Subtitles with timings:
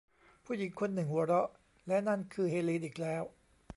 [0.45, 1.49] ผู้หญิงคนหนึ่งหัวเราะ
[1.87, 3.23] และนั่นคือเฮลีนอีกแล้ว